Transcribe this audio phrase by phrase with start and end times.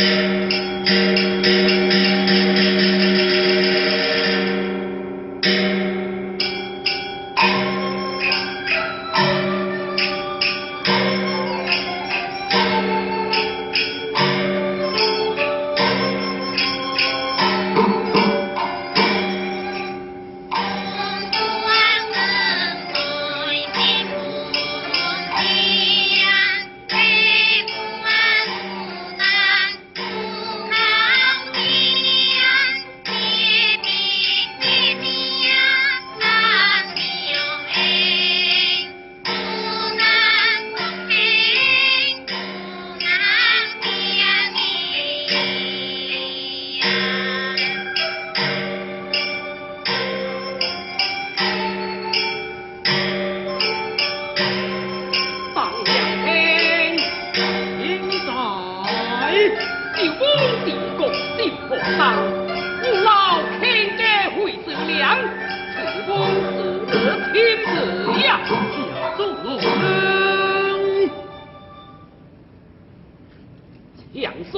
[0.00, 0.39] thank you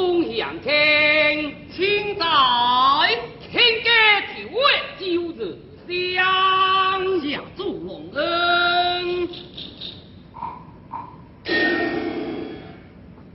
[0.02, 2.24] 风向天清在
[3.48, 4.60] 天家九位
[4.98, 5.56] 就是
[7.22, 9.28] 下祝龙恩。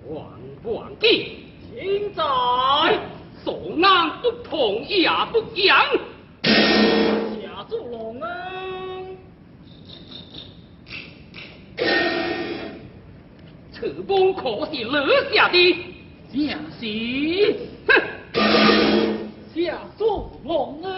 [0.05, 0.29] 皇
[0.61, 2.21] 皇帝现在
[3.45, 5.85] 手难不同也不一下
[7.69, 8.19] 龙
[13.71, 15.86] 此功可是哪下的。
[16.33, 17.56] 江西
[17.88, 17.94] 哼，
[19.56, 20.92] 下苏郎啊，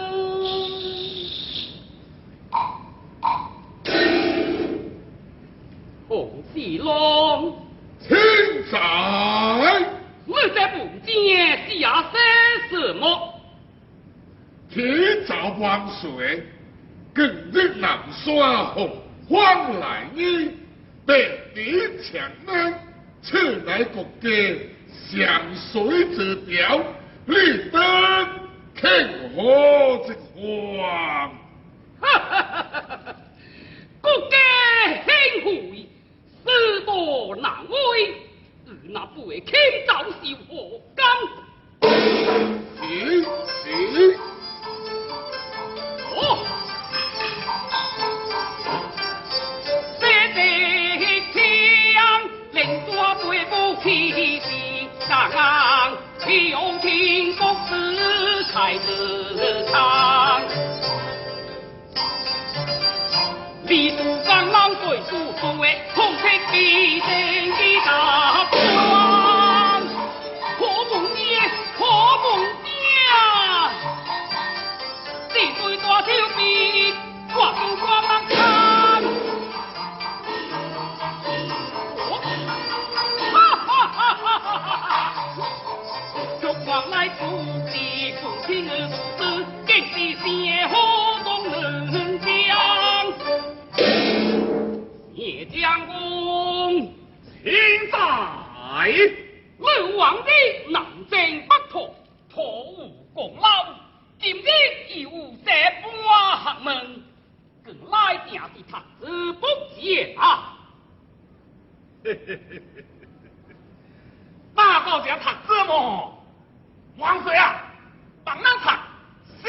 [6.08, 7.54] 洪四郎
[8.00, 8.18] 千
[8.72, 8.80] 载，
[10.26, 12.20] 我在福建西崖三
[12.68, 13.06] 十亩，
[14.68, 16.42] 天造万岁，
[17.14, 18.90] 更日南双红，
[19.28, 20.50] 黄来衣，
[21.06, 21.14] 白
[21.54, 22.74] 里墙啊，
[23.22, 24.58] 此乃国杰。
[24.92, 26.82] 向水者表，
[27.26, 27.34] 立
[27.70, 27.78] 得
[28.76, 28.88] 倾
[29.34, 29.38] 河
[30.06, 30.38] 之皇。
[32.00, 33.16] 哈哈哈哈哈！
[34.00, 34.36] 国家
[35.04, 35.10] 兴
[35.42, 35.48] 福，
[36.44, 36.50] 世
[36.86, 36.90] 道
[37.40, 37.74] 难为，
[38.66, 39.52] 如那不为天
[39.86, 41.06] 造是何干？
[41.82, 43.24] 嗯
[43.66, 44.14] 嗯
[56.30, 60.40] 用情公子才自唱
[63.64, 68.19] 李杜刚朗对苏中尉痛彻底心的伤
[88.52, 89.09] happiness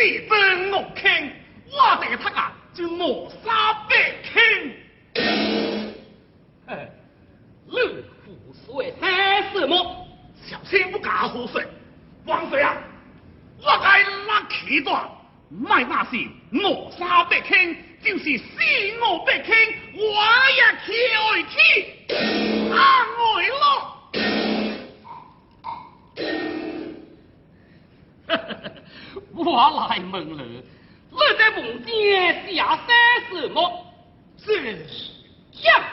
[0.04, 1.32] 你真我听，
[1.70, 3.94] 我这个贼啊，就我杀不
[4.34, 4.76] 听。
[6.66, 6.90] 哎，
[7.68, 7.78] 你
[8.26, 10.08] 胡说喊什么？
[10.44, 11.62] 小心不敢胡说。
[12.26, 12.76] 王水啊，
[13.62, 15.08] 我该拉起断，
[15.52, 16.18] 卖那是
[16.52, 18.44] 我杀不听，就是死
[19.02, 19.54] 我不听，
[19.94, 20.26] 我
[20.58, 22.76] 也去爱去，啊，
[23.38, 23.91] 爱了。
[29.44, 30.64] 我来问你，
[31.10, 31.92] 你在梦中
[32.56, 32.90] 下山
[33.32, 33.86] 什么？
[34.38, 34.86] 是
[35.52, 35.84] 将。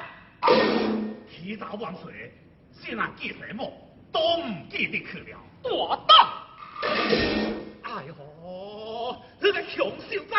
[1.26, 2.30] 提刀万水，
[2.72, 3.72] 既然记什么，
[4.12, 5.38] 都唔记得去了。
[5.62, 6.26] 大胆！
[7.84, 8.14] 哎呦，
[9.40, 10.34] 你个熊小子，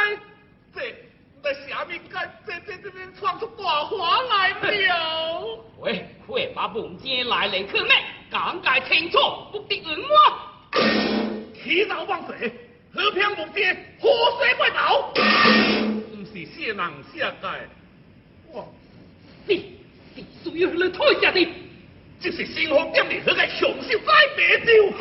[0.75, 0.95] 这
[1.41, 3.97] 在下面干这这这边闯出大祸
[4.29, 5.65] 来了。
[5.79, 7.91] 喂，快把梦中来人去灭，
[8.29, 9.17] 讲解清楚，
[9.51, 10.39] 不得冤枉。
[11.55, 12.68] 提刀万水。
[12.99, 15.13] 和平无界，河水不头？
[16.11, 17.49] 不是些人写的。
[18.51, 18.65] 哇，
[19.47, 19.77] 你
[20.15, 21.47] 你需要来退下的，
[22.19, 24.93] 就是新皇殿里那个凶手在白昼。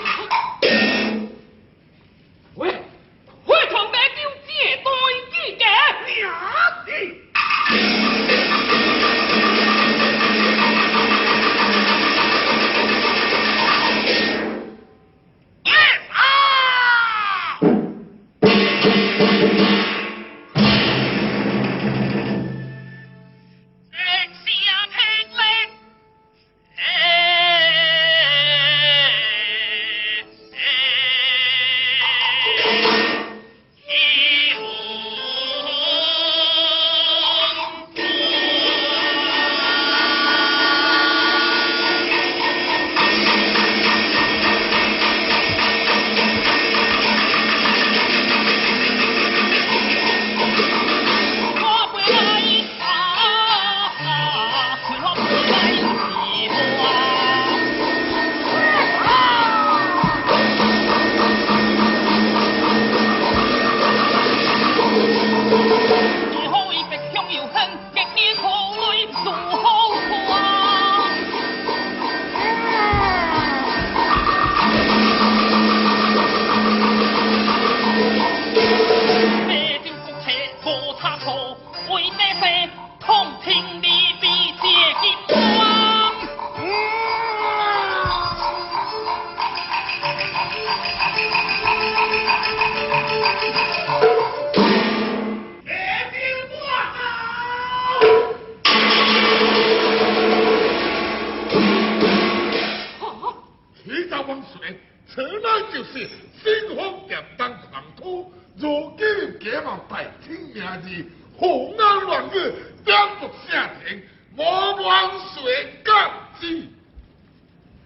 [105.11, 106.09] 此乃就是
[106.43, 112.53] 新皇点灯狂徒，如今假冒大清名字，胡闹乱语，
[112.85, 114.03] 颠覆下庭，
[114.37, 116.63] 莫王水干之。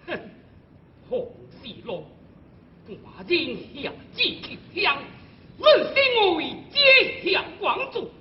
[0.05, 0.19] 哼，
[1.09, 2.05] 洪世龙，
[2.87, 2.93] 寡
[3.25, 4.97] 人下旨去乡，
[5.59, 8.11] 论心为接向广主，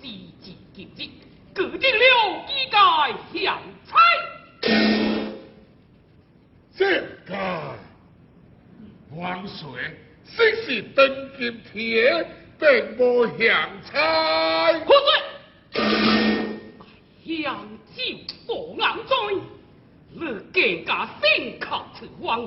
[0.00, 0.08] 时
[0.42, 1.10] 至今日，
[1.54, 2.78] 决定了一该
[3.38, 5.09] 相差。
[6.76, 7.74] 这个
[9.14, 9.66] 王水，
[10.24, 12.26] 虽是登金铁，
[12.58, 14.72] 并无相差。
[14.80, 14.94] 何
[15.74, 15.82] 罪？
[17.26, 18.02] 相救
[18.46, 19.14] 不安醉，
[20.12, 20.20] 你
[20.52, 22.42] 更加心靠此王，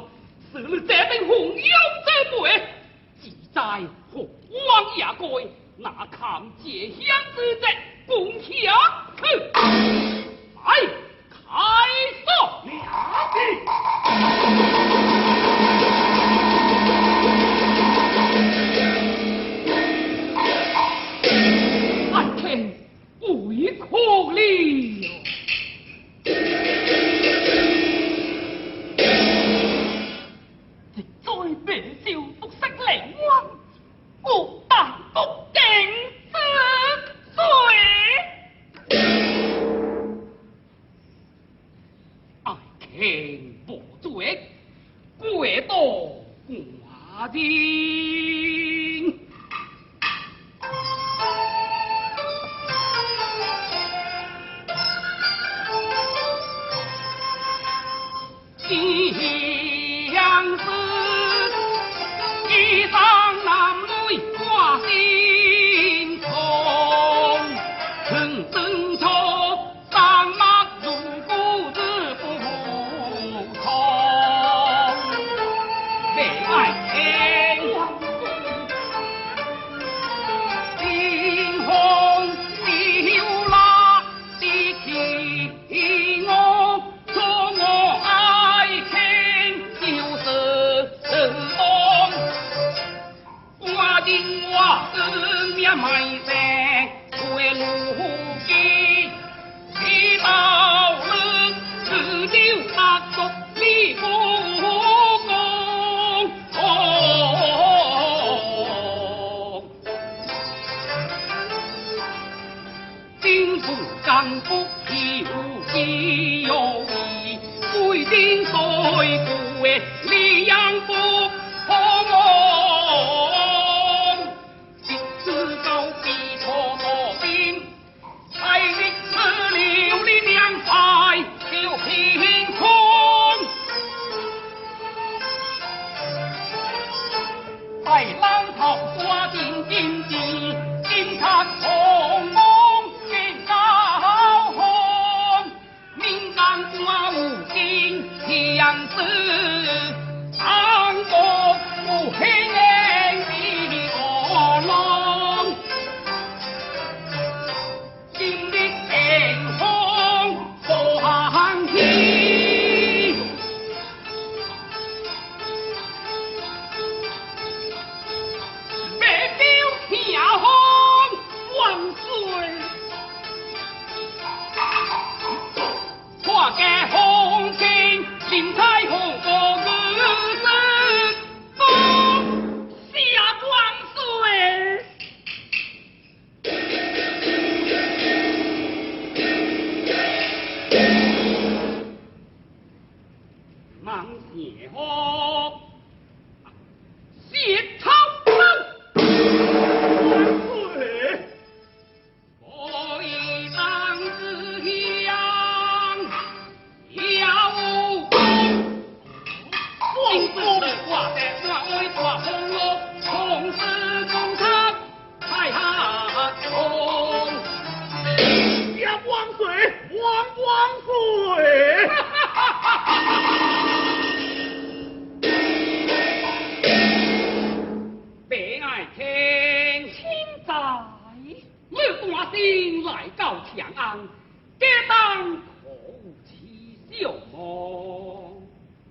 [0.52, 1.64] 是你这等红妖
[2.06, 2.10] 之
[2.42, 2.64] 辈，
[3.22, 3.62] 只在
[4.12, 5.48] 红王也该，
[5.78, 7.00] 哪堪借乡
[7.36, 7.68] 之责，
[8.08, 8.42] 共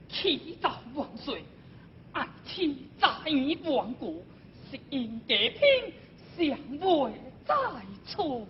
[0.09, 0.73] 祈祷。
[0.95, 1.43] 万岁，
[2.13, 3.09] 爱妻在
[3.65, 4.13] 亡国，
[4.71, 5.91] 是因家偏
[6.37, 6.47] 尚
[6.79, 7.13] 未
[7.47, 7.55] 在
[8.07, 8.47] 厝。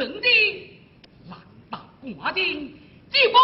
[0.00, 0.28] 能的，
[1.28, 1.38] 难
[1.70, 2.74] 道寡丁
[3.12, 3.34] 只不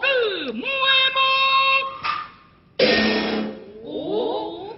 [0.00, 0.66] 个妹
[1.14, 2.88] 妹？
[3.84, 4.74] 哦，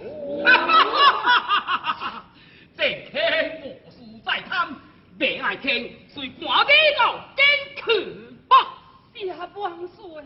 [2.77, 3.17] 正听
[3.63, 4.77] 无事在贪，
[5.19, 7.43] 未爱听，随寡丁到监
[7.77, 7.83] 去
[8.47, 8.55] 吧。
[9.15, 10.23] 谢万岁。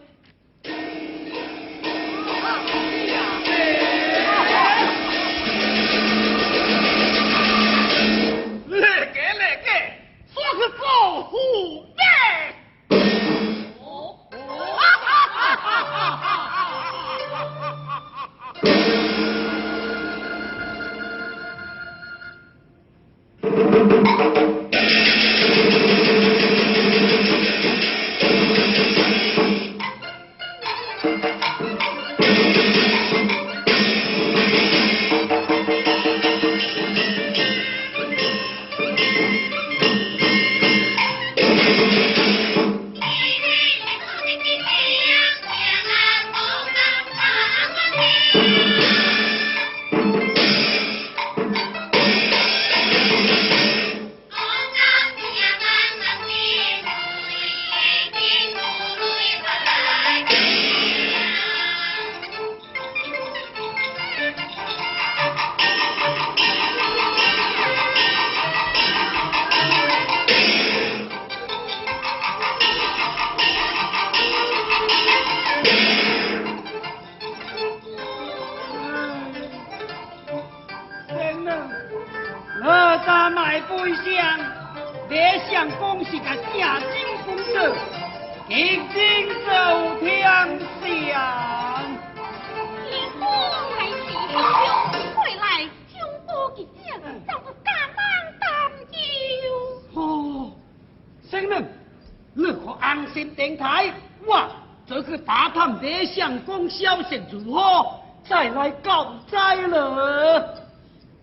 [107.30, 110.54] 如何再来告灾了？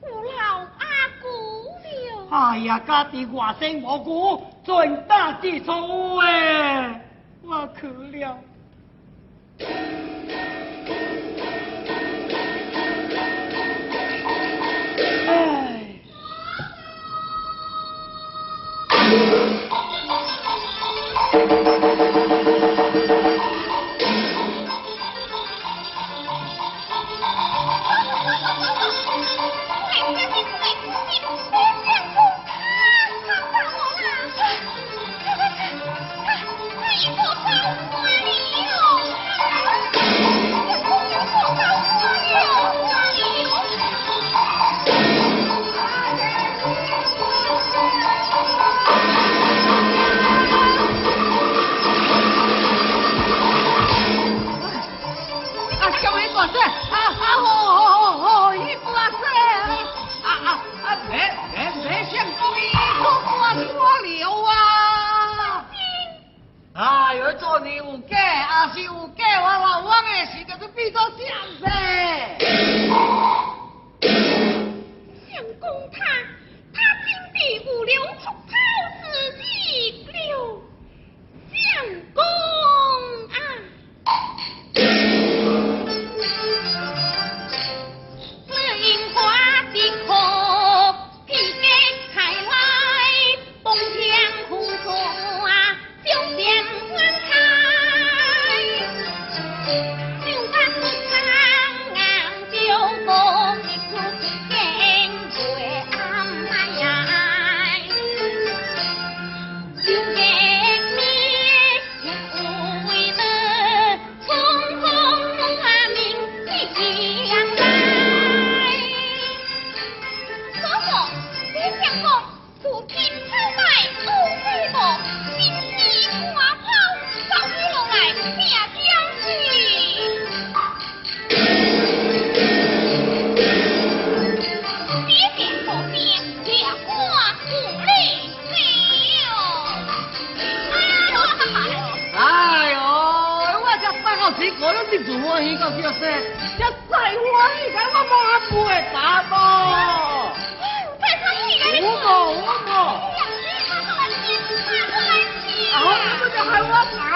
[0.01, 0.85] 我老阿
[1.21, 1.27] 姑
[1.81, 2.27] 了。
[2.29, 7.01] 哎呀，家己外甥无辜，最大之错哎，
[7.43, 8.37] 我去了。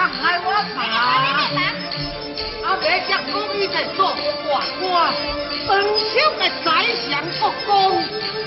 [0.08, 0.76] 上来我看。
[2.64, 3.98] 阿伯将公义在做，
[4.44, 4.92] 我我
[5.72, 6.66] 恩相的宰
[6.96, 7.72] 相国公，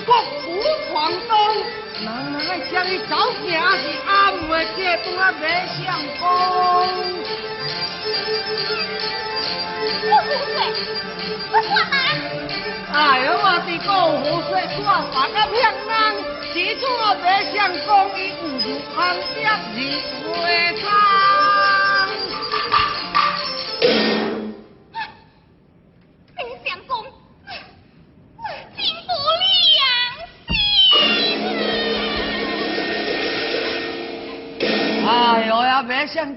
[0.05, 0.09] 国
[0.41, 0.43] 府
[0.89, 0.91] 闯
[1.27, 1.31] 东，
[2.03, 2.07] 能
[2.47, 3.11] 来将你找
[3.47, 3.49] 家。
[3.77, 4.41] 是阿母
[5.03, 5.41] 东阿伯
[5.77, 5.81] 相
[6.19, 6.21] 公。
[10.03, 10.55] 我胡说，
[11.51, 11.93] 我说啥？
[12.93, 12.95] 哎
[13.25, 14.79] 呦，我是够胡说，做
[15.11, 15.89] 反个骗人，
[16.53, 18.51] 只做阿伯相公，伊唔。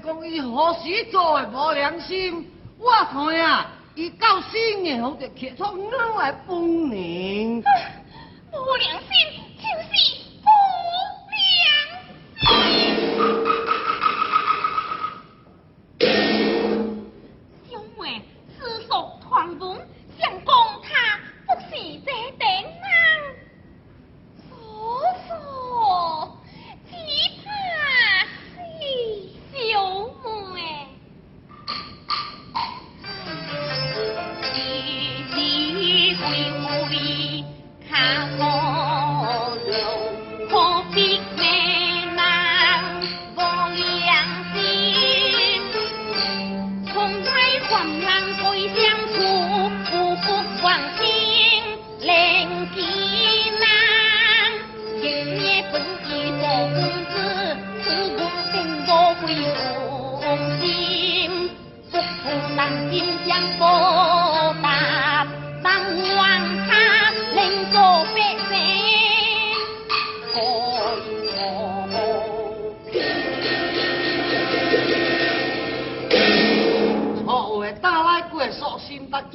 [0.01, 2.47] 讲，伊何时做的无良心？
[2.77, 4.57] 我看啊，伊到死
[5.01, 7.63] 后就刻出哪来本领？
[8.51, 9.34] 无良心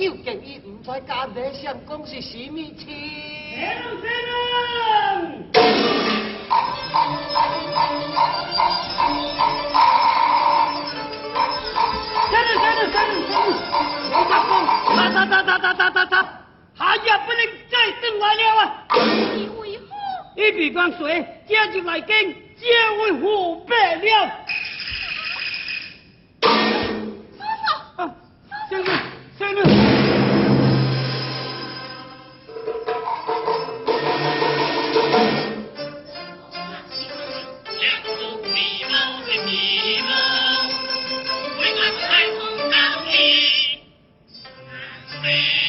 [0.00, 1.42] 究竟议唔知家底
[1.84, 2.88] 公是什米钱。
[20.34, 22.16] 一笔光水，接就来跟，
[22.56, 22.66] 接
[23.02, 24.39] 为湖北了。
[45.30, 45.59] Thank you.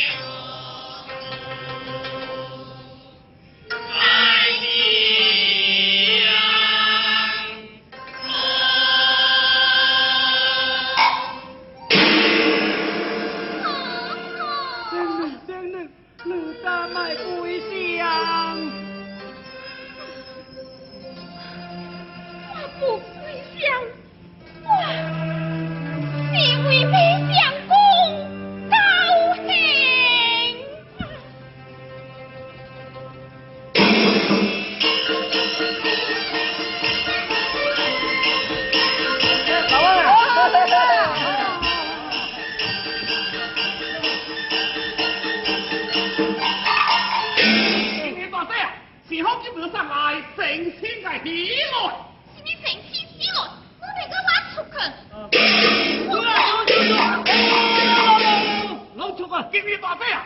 [59.51, 60.25] 金鱼大飞啊，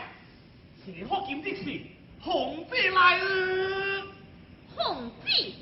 [0.84, 1.80] 是好金子是
[2.20, 4.06] 红姐来了，
[4.76, 5.52] 红姐。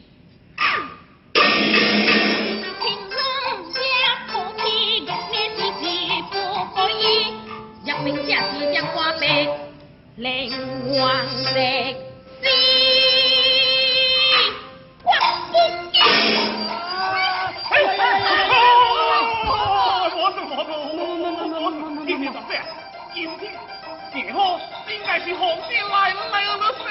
[25.24, 26.84] 是红军来来了，是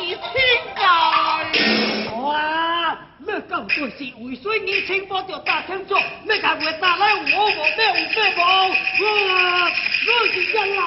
[0.00, 0.24] 逆天
[0.74, 0.80] 改。
[2.22, 2.96] 哇！
[3.26, 8.40] 乐高队是会水逆天，保就打天朝，咩家伙打来我我咩无咩无。
[9.04, 9.68] 哇！
[10.06, 10.42] 乐天
[10.72, 10.80] 流。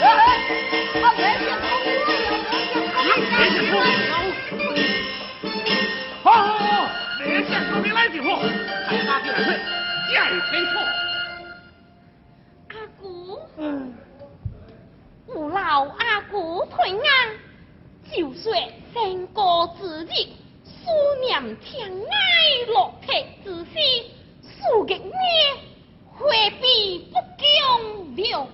[0.00, 1.02] 啊哈！
[1.02, 1.04] 啊！
[1.18, 1.52] 乐天流，
[3.02, 3.82] 乐天流，乐
[4.46, 4.62] 天流。
[6.22, 6.62] 好好好！
[7.18, 8.28] 乐天流别来几下，
[8.86, 9.36] 还打敌人
[10.08, 10.14] 逆
[10.48, 10.74] 天错。
[16.70, 17.38] 退安，
[18.14, 18.56] 就算
[18.94, 20.70] 身高之己，思
[21.20, 24.04] 念天爱落魄之心，
[24.42, 25.12] 输给你，
[26.16, 26.28] 何
[26.60, 27.46] 必不讲
[28.16, 28.48] 了？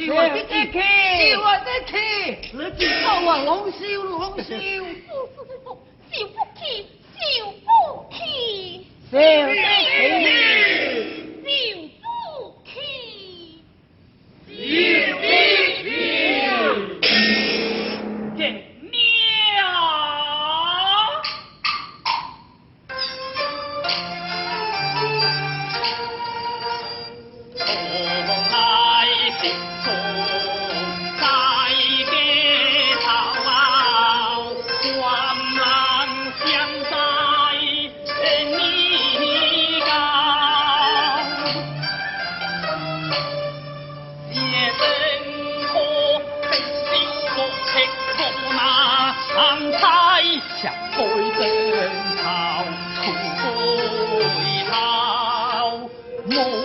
[0.00, 0.80] 是我的 kk
[1.28, 1.68] 是我的
[3.04, 3.76] 啊红烧
[4.18, 6.64] 红烧呼不起
[7.12, 8.18] 小不起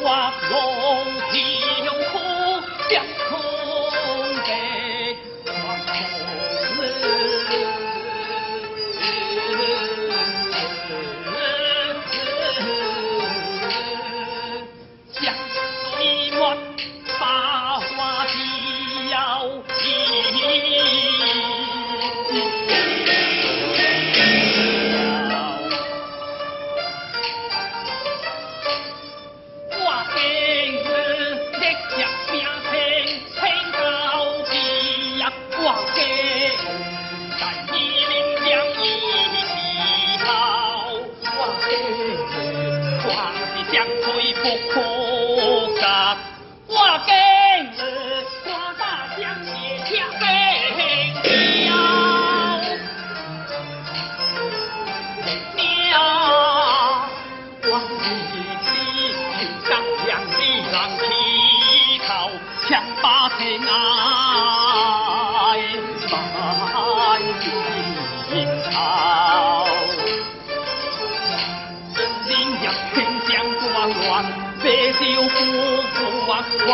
[0.04, 1.38] 画龙自
[1.86, 2.20] 用苦。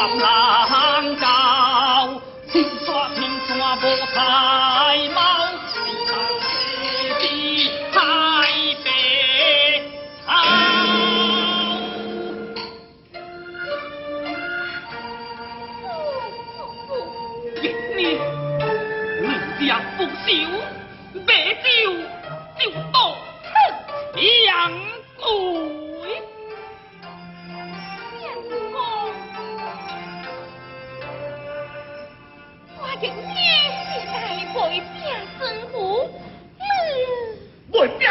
[0.10, 0.61] 妇啊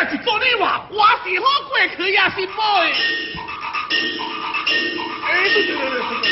[0.00, 2.58] 为命是做你话，我是好过去也是袂。
[5.22, 6.28] 哎，对对对对对。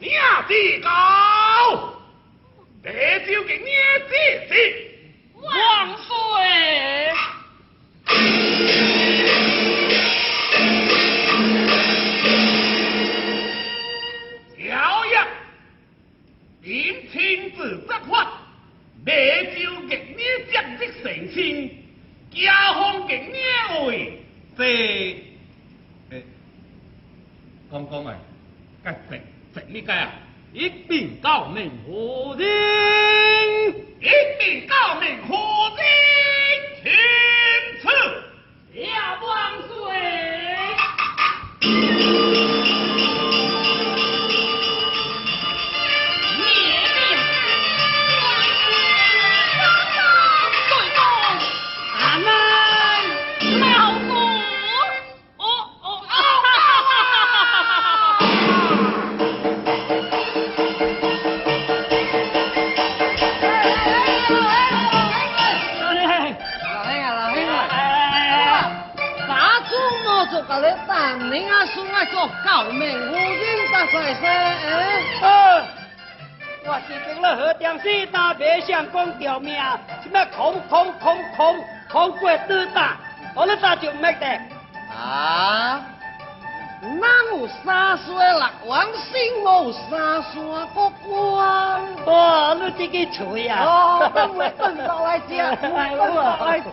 [0.00, 0.52] 娘子
[0.82, 0.88] 高，
[2.84, 2.86] 白
[3.20, 3.68] 酒给娘
[4.08, 4.12] 子
[4.48, 4.52] 吃。
[24.56, 25.24] 飞，
[26.10, 26.24] 诶，
[27.70, 28.16] 讲讲诶，
[28.84, 29.20] 该正
[29.54, 30.12] 正你该啊，
[30.52, 32.48] 一并告命何人？
[34.00, 34.08] 一
[34.40, 35.36] 定告命何
[35.76, 35.84] 人
[36.82, 36.92] 天
[37.80, 37.88] 赐。
[38.74, 39.72] 下万岁！
[92.92, 93.64] 你自己吹呀！
[93.64, 95.28] 哦，等我等到来吃，
[95.62, 96.66] 等到来吃。